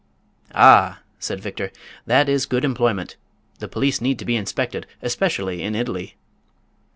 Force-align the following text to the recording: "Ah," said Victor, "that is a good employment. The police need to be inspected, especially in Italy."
"Ah," 0.55 1.01
said 1.19 1.41
Victor, 1.41 1.71
"that 2.07 2.27
is 2.27 2.45
a 2.45 2.47
good 2.47 2.65
employment. 2.65 3.17
The 3.59 3.67
police 3.67 4.01
need 4.01 4.17
to 4.17 4.25
be 4.25 4.35
inspected, 4.35 4.87
especially 5.03 5.61
in 5.61 5.75
Italy." 5.75 6.15